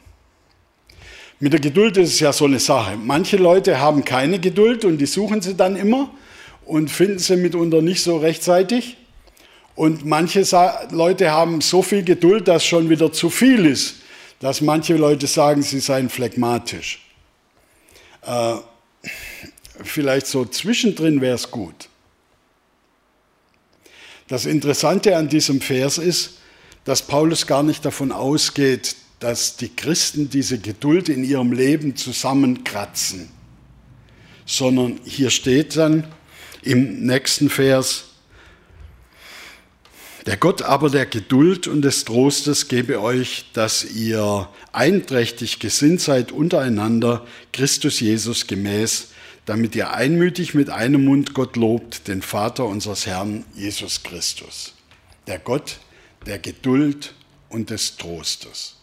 Mit 1.39 1.53
der 1.53 1.61
Geduld 1.61 1.95
ist 1.95 2.09
es 2.09 2.19
ja 2.19 2.33
so 2.33 2.43
eine 2.43 2.59
Sache. 2.59 2.97
Manche 2.97 3.37
Leute 3.37 3.79
haben 3.79 4.03
keine 4.03 4.37
Geduld 4.37 4.83
und 4.83 4.97
die 4.97 5.05
suchen 5.05 5.41
sie 5.41 5.55
dann 5.55 5.77
immer 5.77 6.13
und 6.65 6.91
finden 6.91 7.19
sie 7.19 7.37
mitunter 7.37 7.81
nicht 7.81 8.03
so 8.03 8.17
rechtzeitig. 8.17 8.97
Und 9.75 10.05
manche 10.05 10.45
Leute 10.91 11.31
haben 11.31 11.61
so 11.61 11.81
viel 11.81 12.03
Geduld, 12.03 12.49
dass 12.49 12.65
schon 12.65 12.89
wieder 12.89 13.13
zu 13.13 13.29
viel 13.29 13.65
ist, 13.65 14.01
dass 14.41 14.59
manche 14.59 14.97
Leute 14.97 15.27
sagen, 15.27 15.61
sie 15.61 15.79
seien 15.79 16.09
phlegmatisch. 16.09 17.01
Äh, 18.23 18.55
vielleicht 19.85 20.27
so 20.27 20.43
zwischendrin 20.43 21.21
wäre 21.21 21.35
es 21.35 21.49
gut. 21.49 21.87
Das 24.27 24.45
Interessante 24.45 25.15
an 25.15 25.29
diesem 25.29 25.61
Vers 25.61 25.97
ist, 25.97 26.39
dass 26.85 27.01
Paulus 27.01 27.47
gar 27.47 27.63
nicht 27.63 27.83
davon 27.83 28.11
ausgeht, 28.11 28.95
dass 29.19 29.57
die 29.57 29.75
Christen 29.75 30.29
diese 30.29 30.59
Geduld 30.59 31.09
in 31.09 31.23
ihrem 31.23 31.51
Leben 31.51 31.95
zusammenkratzen, 31.95 33.29
sondern 34.45 34.99
hier 35.03 35.31
steht 35.31 35.75
dann 35.75 36.05
im 36.61 37.05
nächsten 37.05 37.49
Vers, 37.49 38.05
der 40.25 40.37
Gott 40.37 40.63
aber 40.63 40.89
der 40.89 41.05
Geduld 41.05 41.67
und 41.67 41.83
des 41.83 42.03
Trostes 42.03 42.67
gebe 42.67 42.99
euch, 42.99 43.45
dass 43.53 43.83
ihr 43.83 44.49
einträchtig 44.71 45.59
gesinnt 45.59 46.01
seid 46.01 46.31
untereinander, 46.31 47.25
Christus 47.53 47.99
Jesus 47.99 48.47
gemäß, 48.47 49.09
damit 49.45 49.75
ihr 49.75 49.93
einmütig 49.93 50.55
mit 50.55 50.71
einem 50.71 51.05
Mund 51.05 51.35
Gott 51.35 51.55
lobt, 51.55 52.07
den 52.07 52.23
Vater 52.23 52.65
unseres 52.65 53.05
Herrn 53.05 53.45
Jesus 53.55 54.01
Christus. 54.01 54.73
Der 55.27 55.37
Gott 55.37 55.77
der 56.25 56.39
Geduld 56.39 57.13
und 57.49 57.69
des 57.69 57.97
Trostes. 57.97 58.75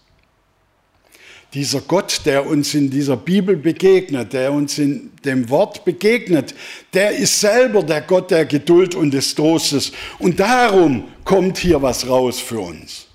Dieser 1.54 1.82
Gott, 1.82 2.22
der 2.25 2.46
uns 2.46 2.72
in 2.72 2.88
dieser 2.88 3.16
Bibel 3.18 3.56
begegnet, 3.56 4.32
der 4.32 4.52
uns 4.52 4.78
in 4.78 5.11
dem 5.22 5.50
Wort 5.50 5.84
begegnet, 5.84 6.54
der 6.94 7.11
ist 7.11 7.40
selber 7.40 7.82
der 7.82 8.00
Gott 8.00 8.30
der 8.30 8.46
Geduld 8.46 8.94
und 8.94 9.12
des 9.12 9.34
Trostes. 9.34 9.92
Und 10.18 10.40
darum 10.40 11.08
kommt 11.25 11.58
hier 11.58 11.82
was 11.82 12.08
raus 12.08 12.40
für 12.40 12.61
uns. 12.61 13.06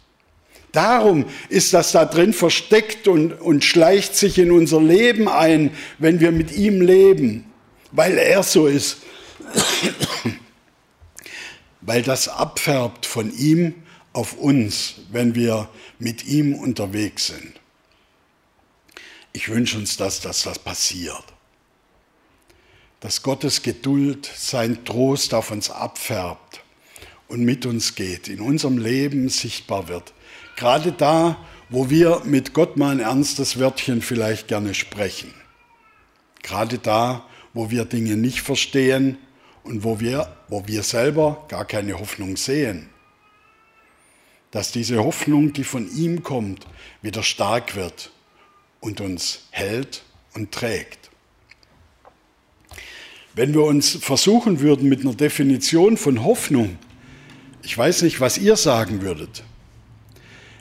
Darum 0.71 1.25
ist 1.49 1.73
das 1.73 1.93
da 1.93 2.05
drin 2.05 2.33
versteckt 2.33 3.07
und, 3.07 3.33
und 3.33 3.63
schleicht 3.63 4.15
sich 4.15 4.37
in 4.37 4.51
unser 4.51 4.81
Leben 4.81 5.27
ein, 5.27 5.71
wenn 5.97 6.19
wir 6.19 6.31
mit 6.31 6.51
ihm 6.51 6.81
leben, 6.81 7.45
weil 7.91 8.19
er 8.19 8.43
so 8.43 8.67
ist. 8.67 8.97
weil 11.81 12.03
das 12.03 12.27
abfärbt 12.27 13.07
von 13.07 13.35
ihm 13.35 13.73
auf 14.17 14.33
uns, 14.33 14.95
wenn 15.11 15.35
wir 15.35 15.69
mit 15.99 16.25
ihm 16.25 16.55
unterwegs 16.55 17.27
sind. 17.27 17.53
Ich 19.31 19.47
wünsche 19.47 19.77
uns, 19.77 19.95
dass, 19.95 20.21
dass 20.21 20.41
das 20.41 20.57
passiert. 20.57 21.23
Dass 22.99 23.21
Gottes 23.21 23.61
Geduld, 23.61 24.27
sein 24.35 24.83
Trost 24.85 25.35
auf 25.35 25.51
uns 25.51 25.69
abfärbt 25.69 26.63
und 27.27 27.41
mit 27.41 27.67
uns 27.67 27.93
geht, 27.93 28.27
in 28.27 28.41
unserem 28.41 28.79
Leben 28.79 29.29
sichtbar 29.29 29.87
wird. 29.87 30.15
Gerade 30.55 30.93
da, 30.93 31.37
wo 31.69 31.91
wir 31.91 32.23
mit 32.25 32.55
Gott 32.55 32.75
mal 32.75 32.89
ein 32.89 32.99
ernstes 32.99 33.59
Wörtchen 33.59 34.01
vielleicht 34.01 34.47
gerne 34.47 34.73
sprechen. 34.73 35.31
Gerade 36.41 36.79
da, 36.79 37.23
wo 37.53 37.69
wir 37.69 37.85
Dinge 37.85 38.17
nicht 38.17 38.41
verstehen 38.41 39.19
und 39.63 39.83
wo 39.83 39.99
wir, 39.99 40.35
wo 40.47 40.65
wir 40.65 40.81
selber 40.81 41.45
gar 41.49 41.65
keine 41.65 41.99
Hoffnung 41.99 42.35
sehen 42.35 42.89
dass 44.51 44.71
diese 44.71 45.03
Hoffnung, 45.03 45.53
die 45.53 45.63
von 45.63 45.89
ihm 45.95 46.23
kommt, 46.23 46.65
wieder 47.01 47.23
stark 47.23 47.75
wird 47.75 48.11
und 48.79 49.01
uns 49.01 49.47
hält 49.51 50.03
und 50.33 50.51
trägt. 50.51 51.09
Wenn 53.35 53.53
wir 53.53 53.63
uns 53.63 53.91
versuchen 53.91 54.61
würden 54.61 54.89
mit 54.89 55.01
einer 55.01 55.13
Definition 55.13 55.97
von 55.97 56.23
Hoffnung, 56.23 56.77
ich 57.61 57.77
weiß 57.77 58.01
nicht, 58.03 58.19
was 58.19 58.37
ihr 58.37 58.55
sagen 58.55 59.01
würdet. 59.01 59.43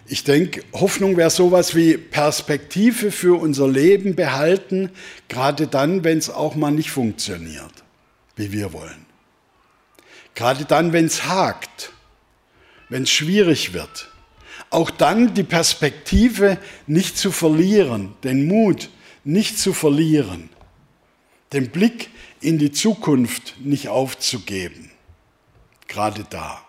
Ich 0.09 0.25
denke, 0.25 0.63
Hoffnung 0.73 1.17
wäre 1.17 1.31
sowas 1.31 1.75
wie 1.75 1.97
Perspektive 1.97 3.11
für 3.11 3.41
unser 3.41 3.69
Leben 3.69 4.15
behalten, 4.15 4.91
gerade 5.29 5.67
dann, 5.67 6.05
wenn 6.05 6.19
es 6.19 6.31
auch 6.31 6.55
mal 6.55 6.71
nicht 6.71 6.91
funktioniert, 6.91 7.73
wie 8.37 8.53
wir 8.53 8.73
wollen. 8.73 9.07
Gerade 10.35 10.65
dann, 10.65 10.93
wenn 10.93 11.07
es 11.07 11.25
hakt 11.25 11.93
wenn 12.89 13.05
es 13.05 13.11
schwierig 13.11 13.73
wird. 13.73 14.11
Auch 14.71 14.91
dann 14.91 15.35
die 15.35 15.43
Perspektive 15.43 16.59
nicht 16.87 17.17
zu 17.17 17.31
verlieren, 17.31 18.15
den 18.25 18.47
Mut 18.47 18.91
nicht 19.25 19.59
zu 19.59 19.73
verlieren, 19.73 20.49
den 21.53 21.71
Blick 21.71 22.11
in 22.41 22.59
die 22.59 22.73
Zukunft 22.73 23.57
nicht 23.61 23.89
aufzugeben. 23.89 24.91
Gerade 25.89 26.25
da, 26.29 26.63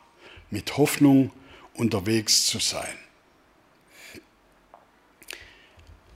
mit 0.49 0.77
Hoffnung 0.77 1.31
unterwegs 1.73 2.45
zu 2.45 2.59
sein. 2.59 2.95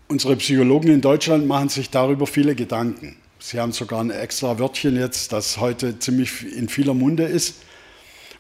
Unsere 0.08 0.36
Psychologen 0.36 0.90
in 0.90 1.02
Deutschland 1.02 1.48
machen 1.48 1.70
sich 1.70 1.90
darüber 1.90 2.28
viele 2.28 2.54
Gedanken. 2.54 3.16
Sie 3.40 3.60
haben 3.60 3.72
sogar 3.72 4.04
ein 4.04 4.12
extra 4.12 4.60
Wörtchen 4.60 4.96
jetzt, 4.98 5.32
das 5.32 5.58
heute 5.58 6.00
ziemlich 6.00 6.46
in 6.56 6.70
vieler 6.70 6.94
Munde 6.94 7.24
ist. 7.24 7.56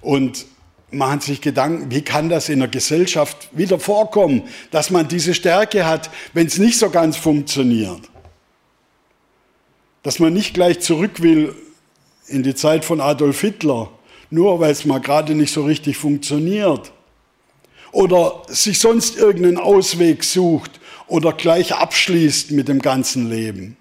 Und 0.01 0.45
machen 0.91 1.21
sich 1.21 1.41
Gedanken, 1.41 1.89
wie 1.89 2.01
kann 2.01 2.29
das 2.29 2.49
in 2.49 2.59
der 2.59 2.67
Gesellschaft 2.67 3.49
wieder 3.53 3.79
vorkommen, 3.79 4.43
dass 4.71 4.89
man 4.89 5.07
diese 5.07 5.33
Stärke 5.33 5.85
hat, 5.85 6.09
wenn 6.33 6.47
es 6.47 6.57
nicht 6.57 6.77
so 6.77 6.89
ganz 6.89 7.17
funktioniert. 7.17 8.01
Dass 10.03 10.19
man 10.19 10.33
nicht 10.33 10.53
gleich 10.53 10.79
zurück 10.81 11.21
will 11.21 11.55
in 12.27 12.43
die 12.43 12.55
Zeit 12.55 12.85
von 12.85 13.01
Adolf 13.01 13.41
Hitler, 13.41 13.89
nur 14.29 14.59
weil 14.59 14.71
es 14.71 14.85
mal 14.85 14.99
gerade 14.99 15.35
nicht 15.35 15.53
so 15.53 15.63
richtig 15.63 15.97
funktioniert. 15.97 16.91
Oder 17.91 18.43
sich 18.47 18.79
sonst 18.79 19.17
irgendeinen 19.17 19.57
Ausweg 19.57 20.23
sucht 20.23 20.79
oder 21.07 21.33
gleich 21.33 21.75
abschließt 21.75 22.51
mit 22.51 22.67
dem 22.67 22.81
ganzen 22.81 23.29
Leben. 23.29 23.75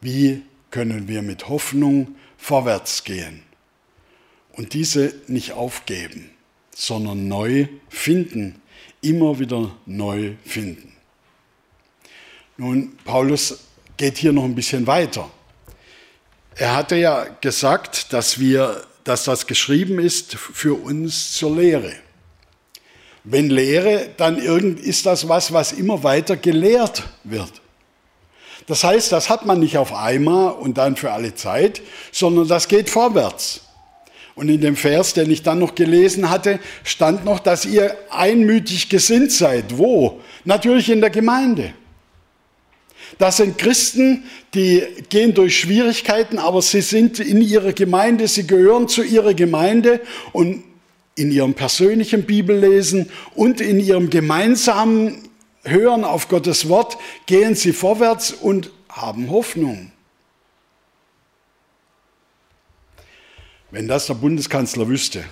Wie 0.00 0.42
können 0.70 1.08
wir 1.08 1.22
mit 1.22 1.48
Hoffnung 1.48 2.14
vorwärts 2.36 3.02
gehen 3.02 3.47
und 4.58 4.74
diese 4.74 5.14
nicht 5.28 5.52
aufgeben, 5.52 6.30
sondern 6.74 7.28
neu 7.28 7.68
finden, 7.88 8.60
immer 9.00 9.38
wieder 9.38 9.70
neu 9.86 10.32
finden? 10.44 10.92
Nun, 12.56 12.96
Paulus 13.04 13.60
geht 13.96 14.18
hier 14.18 14.32
noch 14.32 14.42
ein 14.42 14.56
bisschen 14.56 14.86
weiter. 14.88 15.30
Er 16.56 16.74
hatte 16.74 16.96
ja 16.96 17.24
gesagt, 17.40 18.12
dass, 18.12 18.40
wir, 18.40 18.84
dass 19.04 19.22
das 19.24 19.46
geschrieben 19.46 20.00
ist 20.00 20.34
für 20.34 20.74
uns 20.74 21.34
zur 21.34 21.56
Lehre. 21.56 21.92
Wenn 23.22 23.50
Lehre, 23.50 24.10
dann 24.16 24.38
ist 24.38 25.06
das 25.06 25.28
was, 25.28 25.52
was 25.52 25.70
immer 25.70 26.02
weiter 26.02 26.36
gelehrt 26.36 27.04
wird. 27.22 27.52
Das 28.66 28.82
heißt, 28.82 29.12
das 29.12 29.30
hat 29.30 29.46
man 29.46 29.60
nicht 29.60 29.78
auf 29.78 29.94
einmal 29.94 30.52
und 30.52 30.78
dann 30.78 30.96
für 30.96 31.12
alle 31.12 31.36
Zeit, 31.36 31.80
sondern 32.10 32.48
das 32.48 32.66
geht 32.66 32.90
vorwärts. 32.90 33.67
Und 34.38 34.48
in 34.48 34.60
dem 34.60 34.76
Vers, 34.76 35.14
den 35.14 35.32
ich 35.32 35.42
dann 35.42 35.58
noch 35.58 35.74
gelesen 35.74 36.30
hatte, 36.30 36.60
stand 36.84 37.24
noch, 37.24 37.40
dass 37.40 37.66
ihr 37.66 37.96
einmütig 38.08 38.88
gesinnt 38.88 39.32
seid. 39.32 39.76
Wo? 39.78 40.20
Natürlich 40.44 40.90
in 40.90 41.00
der 41.00 41.10
Gemeinde. 41.10 41.74
Das 43.18 43.38
sind 43.38 43.58
Christen, 43.58 44.22
die 44.54 44.84
gehen 45.08 45.34
durch 45.34 45.58
Schwierigkeiten, 45.58 46.38
aber 46.38 46.62
sie 46.62 46.82
sind 46.82 47.18
in 47.18 47.42
ihrer 47.42 47.72
Gemeinde, 47.72 48.28
sie 48.28 48.46
gehören 48.46 48.86
zu 48.86 49.02
ihrer 49.02 49.34
Gemeinde 49.34 50.00
und 50.32 50.62
in 51.16 51.32
ihrem 51.32 51.54
persönlichen 51.54 52.22
Bibellesen 52.22 53.10
und 53.34 53.60
in 53.60 53.80
ihrem 53.80 54.08
gemeinsamen 54.08 55.16
Hören 55.64 56.04
auf 56.04 56.28
Gottes 56.28 56.68
Wort 56.68 56.96
gehen 57.26 57.56
sie 57.56 57.72
vorwärts 57.72 58.30
und 58.30 58.70
haben 58.88 59.30
Hoffnung. 59.30 59.90
Wenn 63.70 63.86
das 63.86 64.06
der 64.06 64.14
Bundeskanzler 64.14 64.88
wüsste, 64.88 65.24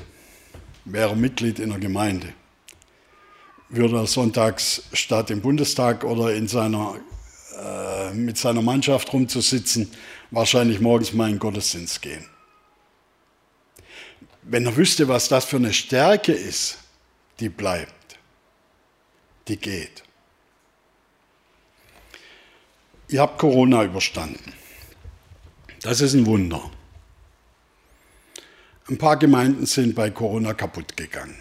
wäre 0.85 1.17
Mitglied 1.17 1.59
in 1.59 1.71
der 1.71 1.79
Gemeinde, 1.79 2.33
würde 3.69 3.97
er 3.97 4.07
sonntags 4.07 4.83
statt 4.93 5.31
im 5.31 5.41
Bundestag 5.41 6.05
oder 6.05 6.35
in 6.35 6.47
seiner 6.47 6.97
äh, 7.59 8.13
mit 8.13 8.37
seiner 8.37 8.61
Mannschaft 8.61 9.11
rumzusitzen, 9.13 9.91
wahrscheinlich 10.31 10.81
morgens 10.81 11.15
mal 11.15 11.31
in 11.31 11.39
Gottesdienst 11.39 12.03
gehen. 12.03 12.27
Wenn 14.43 14.67
er 14.67 14.77
wüsste, 14.77 15.09
was 15.09 15.29
das 15.29 15.47
für 15.47 15.57
eine 15.57 15.73
Stärke 15.73 16.33
ist, 16.33 16.79
die 17.41 17.49
bleibt, 17.49 18.19
die 19.49 19.57
geht. 19.57 20.03
Ihr 23.09 23.21
habt 23.21 23.39
Corona 23.39 23.85
überstanden. 23.85 24.53
Das 25.81 26.01
ist 26.01 26.15
ein 26.15 26.27
Wunder. 26.27 26.71
Ein 28.89 28.99
paar 28.99 29.17
Gemeinden 29.17 29.67
sind 29.67 29.95
bei 29.95 30.11
Corona 30.11 30.55
kaputt 30.55 30.97
gegangen. 30.97 31.41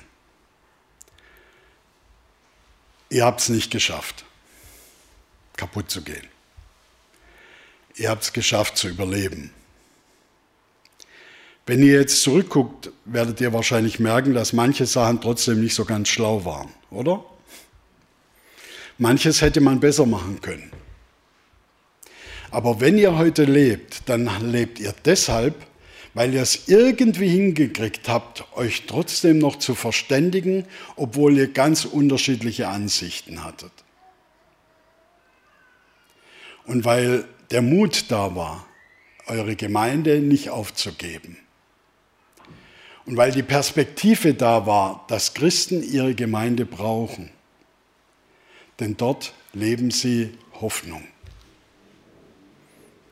Ihr 3.09 3.23
habt 3.23 3.41
es 3.41 3.49
nicht 3.49 3.71
geschafft 3.71 4.25
kaputt 5.57 5.89
zu 5.89 6.01
gehen. 6.01 6.27
Ihr 7.95 8.09
habt 8.09 8.23
es 8.23 8.33
geschafft 8.33 8.77
zu 8.77 8.87
überleben. 8.87 9.51
Wenn 11.65 11.81
ihr 11.81 11.93
jetzt 11.93 12.21
zurückguckt, 12.21 12.91
werdet 13.05 13.41
ihr 13.41 13.53
wahrscheinlich 13.53 13.99
merken, 13.99 14.33
dass 14.33 14.53
manche 14.53 14.85
Sachen 14.85 15.21
trotzdem 15.21 15.61
nicht 15.61 15.73
so 15.73 15.85
ganz 15.85 16.09
schlau 16.09 16.45
waren, 16.45 16.69
oder? 16.91 17.23
Manches 18.97 19.41
hätte 19.41 19.61
man 19.61 19.79
besser 19.79 20.05
machen 20.05 20.41
können. 20.41 20.71
Aber 22.51 22.79
wenn 22.79 22.97
ihr 22.97 23.17
heute 23.17 23.45
lebt, 23.45 24.07
dann 24.07 24.29
lebt 24.51 24.79
ihr 24.79 24.93
deshalb, 25.03 25.55
weil 26.15 26.33
ihr 26.33 26.41
es 26.41 26.69
irgendwie 26.69 27.27
hingekriegt 27.27 28.07
habt, 28.07 28.45
euch 28.55 28.85
trotzdem 28.87 29.37
noch 29.37 29.57
zu 29.57 29.75
verständigen, 29.75 30.65
obwohl 30.95 31.37
ihr 31.37 31.51
ganz 31.51 31.83
unterschiedliche 31.83 32.69
Ansichten 32.69 33.43
hattet. 33.43 33.73
Und 36.65 36.85
weil 36.85 37.25
der 37.51 37.61
Mut 37.61 38.05
da 38.09 38.33
war, 38.33 38.65
eure 39.27 39.57
Gemeinde 39.57 40.19
nicht 40.19 40.49
aufzugeben. 40.49 41.37
Und 43.05 43.17
weil 43.17 43.31
die 43.31 43.43
Perspektive 43.43 44.33
da 44.33 44.65
war, 44.65 45.05
dass 45.09 45.33
Christen 45.33 45.83
ihre 45.83 46.15
Gemeinde 46.15 46.65
brauchen. 46.65 47.29
Denn 48.79 48.95
dort 48.95 49.33
leben 49.51 49.91
sie 49.91 50.31
Hoffnung. 50.61 51.03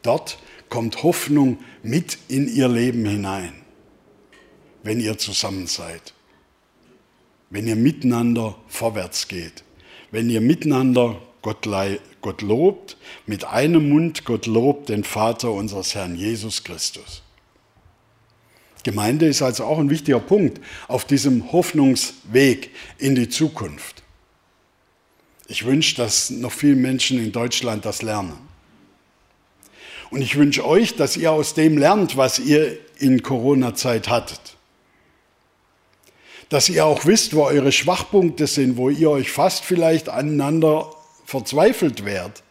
Dort 0.04 0.38
kommt 0.74 1.04
Hoffnung 1.04 1.60
mit 1.84 2.18
in 2.30 2.48
ihr 2.48 2.68
Leben 2.68 3.06
hinein, 3.06 3.54
wenn 4.82 5.00
ihr 5.00 5.20
zusammen 5.20 5.68
seid, 5.68 6.16
wenn 7.52 7.68
ihr 7.68 7.76
miteinander 7.76 8.56
vorwärts 8.70 9.28
geht, 9.28 9.64
wenn 10.10 10.32
ihr 10.32 10.42
miteinander 10.42 11.22
Gott, 11.44 11.70
Gott 12.22 12.42
lobt, 12.42 12.98
mit 13.28 13.46
einem 13.46 13.88
Mund 13.90 14.26
Gott 14.26 14.48
lobt 14.48 14.90
den 14.90 15.04
Vater 15.04 15.52
unseres 15.52 15.94
Herrn 15.94 16.16
Jesus 16.16 16.64
Christus. 16.64 17.22
Gemeinde 18.82 19.28
ist 19.28 19.44
also 19.44 19.66
auch 19.66 19.78
ein 19.78 19.92
wichtiger 19.92 20.22
Punkt 20.22 20.60
auf 20.88 21.06
diesem 21.06 21.52
Hoffnungsweg 21.52 22.72
in 22.98 23.14
die 23.14 23.30
Zukunft. 23.30 24.02
Ich 25.48 25.66
wünsche, 25.66 25.98
dass 25.98 26.32
noch 26.32 26.52
viele 26.52 26.78
Menschen 26.78 27.20
in 27.20 27.32
Deutschland 27.32 27.86
das 27.86 28.02
lernen. 28.02 28.53
Und 30.14 30.22
ich 30.22 30.36
wünsche 30.36 30.64
euch, 30.64 30.96
dass 30.96 31.18
ihr 31.18 31.32
aus 31.32 31.56
dem 31.56 31.76
lernt, 31.76 32.18
was 32.18 32.38
ihr 32.38 32.78
in 33.00 33.24
Corona-Zeit 33.24 34.10
hattet. 34.10 34.58
Dass 36.50 36.70
ihr 36.70 36.86
auch 36.86 37.08
wisst, 37.08 37.36
wo 37.36 37.46
eure 37.46 37.72
Schwachpunkte 37.72 38.46
sind, 38.46 38.78
wo 38.78 38.92
ihr 38.92 39.10
euch 39.10 39.32
fast 39.32 39.66
vielleicht 39.66 40.10
aneinander 40.10 40.94
verzweifelt 41.26 42.06
wärt. 42.06 42.44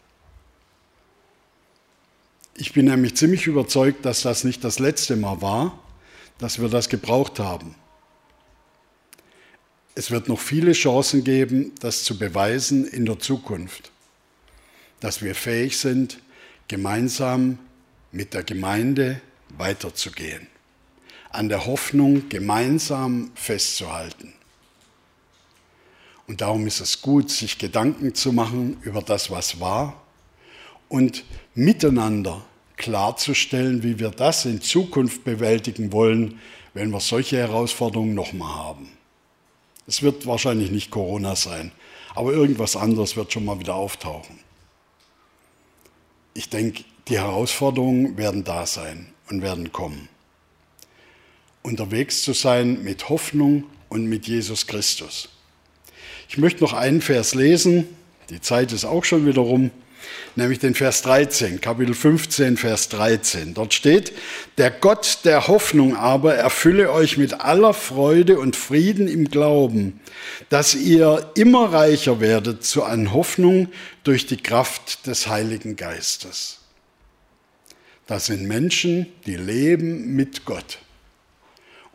Ich 2.57 2.72
bin 2.72 2.87
nämlich 2.87 3.14
ziemlich 3.14 3.46
überzeugt, 3.46 4.05
dass 4.07 4.22
das 4.22 4.42
nicht 4.42 4.64
das 4.64 4.81
letzte 4.81 5.14
Mal 5.14 5.40
war, 5.40 5.79
dass 6.38 6.61
wir 6.61 6.68
das 6.68 6.88
gebraucht 6.88 7.38
haben. 7.38 7.77
Es 9.94 10.11
wird 10.11 10.27
noch 10.27 10.40
viele 10.40 10.72
Chancen 10.72 11.22
geben, 11.22 11.70
das 11.79 12.03
zu 12.03 12.18
beweisen 12.18 12.88
in 12.88 13.07
der 13.07 13.20
Zukunft, 13.20 13.92
dass 14.98 15.22
wir 15.22 15.37
fähig 15.37 15.79
sind, 15.79 16.18
gemeinsam 16.72 17.58
mit 18.12 18.32
der 18.32 18.44
Gemeinde 18.44 19.20
weiterzugehen, 19.58 20.46
an 21.28 21.50
der 21.50 21.66
Hoffnung 21.66 22.30
gemeinsam 22.30 23.30
festzuhalten. 23.35 24.32
Und 26.26 26.40
darum 26.40 26.66
ist 26.66 26.80
es 26.80 27.02
gut, 27.02 27.30
sich 27.30 27.58
Gedanken 27.58 28.14
zu 28.14 28.32
machen 28.32 28.78
über 28.85 29.02
das, 29.02 29.30
was 29.30 29.61
war 29.61 30.02
und 30.88 31.24
miteinander 31.54 32.42
klarzustellen, 32.76 33.82
wie 33.82 33.98
wir 33.98 34.08
das 34.08 34.46
in 34.46 34.62
Zukunft 34.62 35.24
bewältigen 35.24 35.92
wollen, 35.92 36.40
wenn 36.72 36.90
wir 36.90 37.00
solche 37.00 37.37
Herausforderungen 37.37 38.14
nochmal 38.14 38.54
haben. 38.54 38.88
Es 39.87 40.00
wird 40.00 40.24
wahrscheinlich 40.24 40.70
nicht 40.70 40.90
Corona 40.90 41.37
sein, 41.37 41.70
aber 42.14 42.32
irgendwas 42.32 42.76
anderes 42.76 43.14
wird 43.14 43.30
schon 43.30 43.44
mal 43.44 43.61
wieder 43.61 43.74
auftauchen. 43.74 44.38
Ich 46.34 46.48
denke, 46.48 46.84
die 47.08 47.18
Herausforderungen 47.18 48.16
werden 48.16 48.44
da 48.44 48.66
sein 48.66 49.08
und 49.28 49.42
werden 49.42 49.72
kommen. 49.72 50.08
Unterwegs 51.62 52.22
zu 52.22 52.32
sein 52.32 52.82
mit 52.82 53.08
Hoffnung 53.08 53.64
und 53.88 54.06
mit 54.06 54.26
Jesus 54.26 54.66
Christus. 54.66 55.28
Ich 56.28 56.38
möchte 56.38 56.62
noch 56.62 56.72
einen 56.72 57.00
Vers 57.00 57.34
lesen, 57.34 57.86
die 58.30 58.40
Zeit 58.40 58.72
ist 58.72 58.84
auch 58.84 59.04
schon 59.04 59.26
wieder 59.26 59.42
rum, 59.42 59.70
nämlich 60.36 60.58
den 60.58 60.74
Vers 60.74 61.02
13, 61.02 61.60
Kapitel 61.60 61.94
15, 61.94 62.56
Vers 62.56 62.88
13. 62.90 63.54
Dort 63.54 63.74
steht, 63.74 64.12
der 64.58 64.70
Gott 64.70 65.20
der 65.24 65.48
Hoffnung 65.48 65.96
aber 65.96 66.34
erfülle 66.34 66.92
euch 66.92 67.16
mit 67.16 67.40
aller 67.40 67.74
Freude 67.74 68.38
und 68.38 68.56
Frieden 68.56 69.08
im 69.08 69.28
Glauben, 69.28 70.00
dass 70.48 70.74
ihr 70.74 71.30
immer 71.34 71.72
reicher 71.72 72.20
werdet 72.20 72.64
zu 72.64 72.84
an 72.84 73.12
Hoffnung 73.12 73.68
durch 74.04 74.26
die 74.26 74.36
Kraft 74.36 75.06
des 75.06 75.28
Heiligen 75.28 75.76
Geistes. 75.76 76.58
Das 78.06 78.26
sind 78.26 78.46
Menschen, 78.46 79.06
die 79.26 79.36
leben 79.36 80.14
mit 80.14 80.44
Gott. 80.44 80.78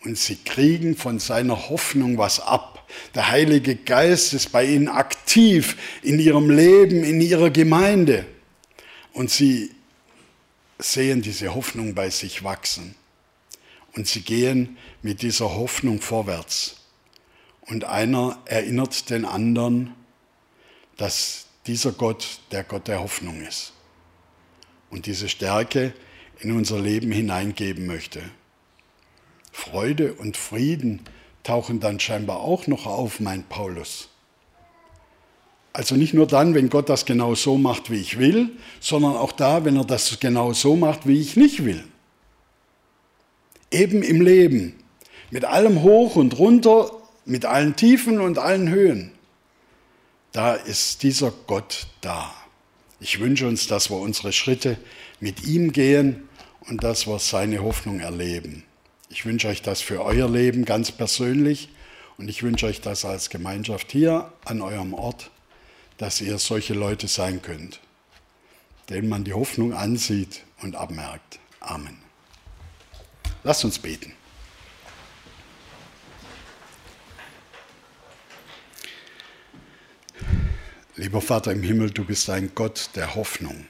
Und 0.04 0.18
sie 0.18 0.36
kriegen 0.36 0.96
von 0.96 1.20
seiner 1.20 1.70
Hoffnung 1.70 2.18
was 2.18 2.40
ab. 2.40 2.88
Der 3.16 3.30
Heilige 3.30 3.76
Geist 3.76 4.34
ist 4.34 4.52
bei 4.52 4.66
ihnen 4.66 4.88
aktiv 4.88 5.76
in 6.02 6.20
ihrem 6.20 6.50
Leben, 6.50 7.04
in 7.04 7.20
ihrer 7.20 7.50
Gemeinde. 7.50 8.26
Und 9.14 9.30
sie 9.32 9.72
sehen 10.80 11.22
diese 11.22 11.56
Hoffnung 11.56 11.96
bei 11.96 12.10
sich 12.10 12.44
wachsen. 12.44 12.96
Und 13.96 14.08
sie 14.08 14.22
gehen 14.22 14.78
mit 15.02 15.22
dieser 15.22 15.56
Hoffnung 15.56 16.02
vorwärts. 16.02 16.76
Und 17.62 17.84
einer 17.84 18.40
erinnert 18.46 19.10
den 19.10 19.26
anderen, 19.26 19.94
dass 20.96 21.48
dieser 21.66 21.92
Gott 21.92 22.40
der 22.52 22.64
Gott 22.64 22.88
der 22.88 23.02
Hoffnung 23.02 23.42
ist. 23.42 23.74
Und 24.90 25.06
diese 25.06 25.28
Stärke 25.28 25.94
in 26.40 26.52
unser 26.52 26.80
Leben 26.80 27.12
hineingeben 27.12 27.88
möchte. 27.88 28.22
Freude 29.58 30.14
und 30.14 30.38
Frieden 30.38 31.02
tauchen 31.42 31.80
dann 31.80 32.00
scheinbar 32.00 32.42
auch 32.42 32.68
noch 32.68 32.86
auf, 32.86 33.20
meint 33.20 33.50
Paulus. 33.50 34.08
Also 35.74 35.96
nicht 35.96 36.14
nur 36.14 36.28
dann, 36.28 36.54
wenn 36.54 36.70
Gott 36.70 36.90
das 36.90 37.06
genau 37.06 37.34
so 37.34 37.58
macht, 37.58 37.90
wie 37.90 38.00
ich 38.00 38.20
will, 38.20 38.52
sondern 38.80 39.16
auch 39.16 39.32
da, 39.32 39.66
wenn 39.66 39.76
er 39.76 39.84
das 39.84 40.20
genau 40.20 40.54
so 40.54 40.76
macht, 40.76 41.08
wie 41.08 41.20
ich 41.20 41.38
nicht 41.38 41.66
will. 41.66 41.84
Eben 43.72 44.04
im 44.04 44.22
Leben, 44.22 44.76
mit 45.32 45.44
allem 45.44 45.82
hoch 45.82 46.16
und 46.16 46.38
runter, 46.38 46.92
mit 47.26 47.46
allen 47.46 47.76
Tiefen 47.76 48.22
und 48.22 48.38
allen 48.38 48.70
Höhen. 48.70 49.12
Da 50.34 50.54
ist 50.54 51.02
dieser 51.02 51.34
Gott 51.48 51.88
da. 52.02 52.32
Ich 53.00 53.20
wünsche 53.20 53.48
uns, 53.48 53.66
dass 53.66 53.90
wir 53.90 53.98
unsere 53.98 54.34
Schritte 54.34 54.78
mit 55.20 55.46
ihm 55.46 55.72
gehen 55.72 56.30
und 56.70 56.84
dass 56.84 57.08
wir 57.08 57.18
seine 57.18 57.64
Hoffnung 57.64 58.00
erleben. 58.00 58.64
Ich 59.10 59.26
wünsche 59.26 59.48
euch 59.48 59.62
das 59.62 59.82
für 59.82 60.04
euer 60.04 60.30
Leben 60.30 60.66
ganz 60.66 60.92
persönlich 60.92 61.70
und 62.18 62.30
ich 62.30 62.44
wünsche 62.44 62.66
euch 62.66 62.82
das 62.82 63.06
als 63.06 63.30
Gemeinschaft 63.30 63.92
hier 63.92 64.34
an 64.44 64.62
eurem 64.62 64.94
Ort, 64.94 65.32
dass 65.98 66.20
ihr 66.20 66.38
solche 66.40 66.74
Leute 66.74 67.08
sein 67.08 67.42
könnt, 67.42 67.80
denen 68.90 69.08
man 69.08 69.24
die 69.24 69.34
Hoffnung 69.34 69.74
ansieht 69.74 70.44
und 70.62 70.76
abmerkt. 70.76 71.40
Amen. 71.60 71.98
Lasst 73.44 73.64
uns 73.64 73.80
beten. 73.80 74.14
Lieber 80.96 81.22
Vater 81.22 81.52
im 81.52 81.62
Himmel, 81.62 81.92
du 81.92 82.04
bist 82.04 82.30
ein 82.30 82.52
Gott 82.56 82.90
der 82.96 83.16
Hoffnung. 83.16 83.68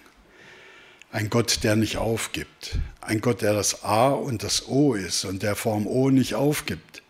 Ein 1.09 1.29
Gott, 1.29 1.63
der 1.63 1.77
nicht 1.77 1.97
aufgibt. 1.97 2.79
Ein 2.99 3.21
Gott, 3.21 3.41
der 3.41 3.53
das 3.53 3.83
A 3.83 4.09
und 4.09 4.43
das 4.43 4.67
O 4.67 4.93
ist 4.93 5.23
und 5.23 5.41
der 5.41 5.55
vorm 5.55 5.87
O 5.87 6.09
nicht 6.09 6.35
aufgibt. 6.35 7.01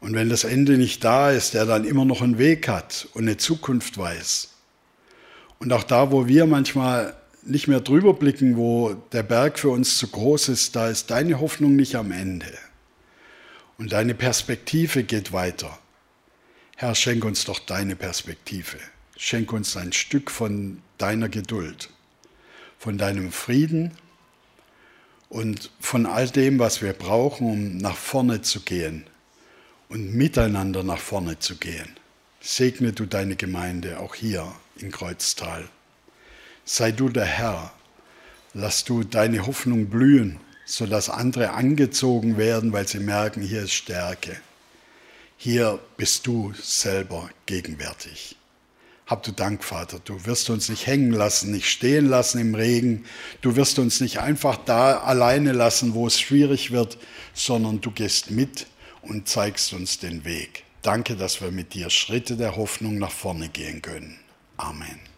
Und 0.00 0.14
wenn 0.14 0.28
das 0.28 0.44
Ende 0.44 0.78
nicht 0.78 1.02
da 1.02 1.30
ist, 1.30 1.54
der 1.54 1.66
dann 1.66 1.84
immer 1.84 2.04
noch 2.04 2.22
einen 2.22 2.38
Weg 2.38 2.68
hat 2.68 3.08
und 3.12 3.24
eine 3.24 3.36
Zukunft 3.36 3.98
weiß. 3.98 4.50
Und 5.58 5.72
auch 5.72 5.82
da, 5.82 6.12
wo 6.12 6.28
wir 6.28 6.46
manchmal 6.46 7.16
nicht 7.42 7.66
mehr 7.66 7.80
drüber 7.80 8.14
blicken, 8.14 8.56
wo 8.56 8.94
der 9.12 9.24
Berg 9.24 9.58
für 9.58 9.70
uns 9.70 9.98
zu 9.98 10.08
groß 10.08 10.48
ist, 10.50 10.76
da 10.76 10.88
ist 10.88 11.10
deine 11.10 11.40
Hoffnung 11.40 11.74
nicht 11.74 11.96
am 11.96 12.12
Ende. 12.12 12.52
Und 13.78 13.92
deine 13.92 14.14
Perspektive 14.14 15.02
geht 15.02 15.32
weiter. 15.32 15.76
Herr, 16.76 16.94
schenk 16.94 17.24
uns 17.24 17.44
doch 17.44 17.58
deine 17.58 17.96
Perspektive. 17.96 18.78
Schenk 19.16 19.52
uns 19.52 19.76
ein 19.76 19.92
Stück 19.92 20.30
von 20.30 20.82
deiner 20.98 21.28
Geduld 21.28 21.88
von 22.84 22.98
deinem 22.98 23.32
Frieden 23.32 23.92
und 25.30 25.70
von 25.80 26.04
all 26.04 26.28
dem, 26.28 26.58
was 26.58 26.82
wir 26.82 26.92
brauchen, 26.92 27.50
um 27.50 27.76
nach 27.78 27.96
vorne 27.96 28.42
zu 28.42 28.60
gehen 28.60 29.06
und 29.88 30.12
miteinander 30.14 30.82
nach 30.82 30.98
vorne 30.98 31.38
zu 31.38 31.56
gehen. 31.56 31.96
Segne 32.42 32.92
du 32.92 33.06
deine 33.06 33.36
Gemeinde 33.36 34.00
auch 34.00 34.14
hier 34.14 34.54
in 34.76 34.90
Kreuztal. 34.90 35.66
Sei 36.66 36.92
du 36.92 37.08
der 37.08 37.24
Herr. 37.24 37.72
Lass 38.52 38.84
du 38.84 39.02
deine 39.02 39.46
Hoffnung 39.46 39.86
blühen, 39.86 40.38
sodass 40.66 41.08
andere 41.08 41.52
angezogen 41.52 42.36
werden, 42.36 42.74
weil 42.74 42.86
sie 42.86 43.00
merken, 43.00 43.40
hier 43.40 43.62
ist 43.62 43.72
Stärke. 43.72 44.36
Hier 45.38 45.78
bist 45.96 46.26
du 46.26 46.52
selber 46.52 47.30
gegenwärtig. 47.46 48.36
Hab 49.06 49.22
du 49.22 49.32
Dank, 49.32 49.62
Vater. 49.62 49.98
Du 50.02 50.24
wirst 50.24 50.48
uns 50.48 50.70
nicht 50.70 50.86
hängen 50.86 51.12
lassen, 51.12 51.50
nicht 51.50 51.68
stehen 51.68 52.06
lassen 52.06 52.38
im 52.38 52.54
Regen. 52.54 53.04
Du 53.42 53.54
wirst 53.54 53.78
uns 53.78 54.00
nicht 54.00 54.18
einfach 54.18 54.56
da 54.56 54.98
alleine 54.98 55.52
lassen, 55.52 55.92
wo 55.92 56.06
es 56.06 56.18
schwierig 56.18 56.70
wird, 56.70 56.96
sondern 57.34 57.82
du 57.82 57.90
gehst 57.90 58.30
mit 58.30 58.66
und 59.02 59.28
zeigst 59.28 59.74
uns 59.74 59.98
den 59.98 60.24
Weg. 60.24 60.64
Danke, 60.80 61.16
dass 61.16 61.42
wir 61.42 61.50
mit 61.50 61.74
dir 61.74 61.90
Schritte 61.90 62.36
der 62.36 62.56
Hoffnung 62.56 62.98
nach 62.98 63.12
vorne 63.12 63.50
gehen 63.50 63.82
können. 63.82 64.18
Amen. 64.56 65.13